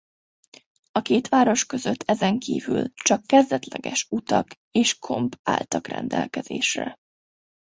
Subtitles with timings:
[0.91, 6.95] A két város között ezenkívül csak kezdetleges utak és komp álltak rendelkezésre.